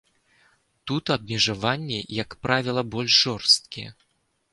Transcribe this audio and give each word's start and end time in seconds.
Тут 0.87 1.11
абмежаванні, 1.15 1.99
як 2.23 2.31
правіла, 2.47 2.81
больш 2.95 3.13
жорсткія. 3.27 3.89